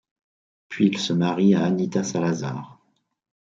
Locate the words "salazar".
2.03-2.79